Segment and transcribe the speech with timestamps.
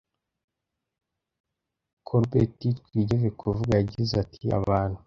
[2.07, 4.99] Kolbert twigeze kuvuga yagize ati Abantu